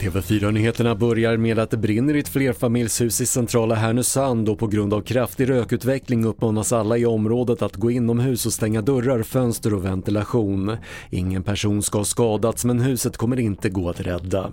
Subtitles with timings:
[0.00, 4.94] TV4-nyheterna börjar med att det brinner i ett flerfamiljshus i centrala Härnösand och på grund
[4.94, 9.84] av kraftig rökutveckling uppmanas alla i området att gå inomhus och stänga dörrar, fönster och
[9.84, 10.76] ventilation.
[11.10, 14.52] Ingen person ska ha skadats men huset kommer inte gå att rädda.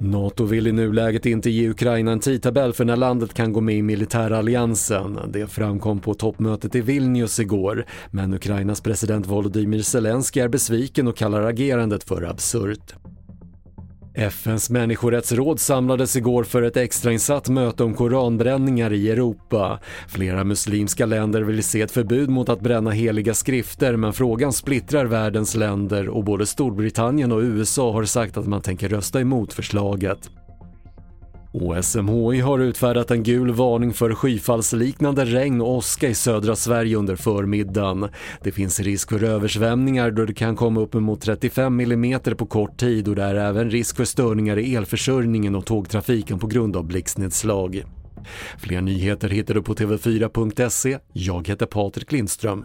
[0.00, 3.74] NATO vill i nuläget inte ge Ukraina en tidtabell för när landet kan gå med
[3.74, 5.18] i militäralliansen.
[5.28, 11.16] Det framkom på toppmötet i Vilnius igår, men Ukrainas president Volodymyr Zelensky är besviken och
[11.16, 12.94] kallar agerandet för absurt.
[14.14, 19.78] FNs människorättsråd samlades igår för ett extrainsatt möte om koranbränningar i Europa.
[20.08, 25.04] Flera muslimska länder vill se ett förbud mot att bränna heliga skrifter men frågan splittrar
[25.04, 30.30] världens länder och både Storbritannien och USA har sagt att man tänker rösta emot förslaget.
[31.82, 37.16] SMHI har utfärdat en gul varning för skyfallsliknande regn och åska i södra Sverige under
[37.16, 38.08] förmiddagen.
[38.42, 42.76] Det finns risk för översvämningar då det kan komma upp emot 35 mm på kort
[42.76, 46.84] tid och det är även risk för störningar i elförsörjningen och tågtrafiken på grund av
[46.84, 47.84] blixtnedslag.
[48.58, 50.98] Fler nyheter hittar du på tv4.se.
[51.12, 52.64] Jag heter Patrik Lindström.